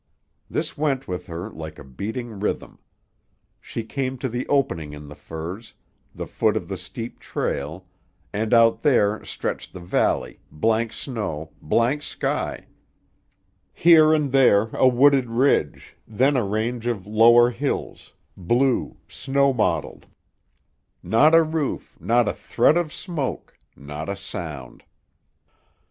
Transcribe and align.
This 0.49 0.75
went 0.75 1.07
with 1.07 1.27
her 1.27 1.51
like 1.51 1.77
a 1.77 1.83
beating 1.83 2.39
rhythm. 2.39 2.79
She 3.59 3.83
came 3.83 4.17
to 4.17 4.29
the 4.29 4.47
opening 4.47 4.93
in 4.93 5.07
the 5.09 5.13
firs, 5.15 5.75
the 6.15 6.25
foot 6.25 6.57
of 6.57 6.69
the 6.69 6.75
steep 6.79 7.19
trail, 7.19 7.85
and 8.33 8.51
out 8.51 8.81
there 8.81 9.23
stretched 9.23 9.73
the 9.73 9.79
valley, 9.79 10.39
blank 10.51 10.91
snow, 10.91 11.51
blank 11.61 12.01
sky, 12.01 12.65
here 13.73 14.11
and 14.11 14.31
there 14.31 14.71
a 14.73 14.87
wooded 14.87 15.29
ridge, 15.29 15.95
then 16.07 16.35
a 16.35 16.43
range 16.43 16.87
of 16.87 17.05
lower 17.05 17.51
hills, 17.51 18.13
blue, 18.35 18.97
snow 19.07 19.53
mottled; 19.53 20.07
not 21.03 21.35
a 21.35 21.43
roof, 21.43 21.95
not 21.99 22.27
a 22.27 22.33
thread 22.33 22.75
of 22.75 22.91
smoke, 22.91 23.55
not 23.75 24.09
a 24.09 24.15
sound. 24.15 24.83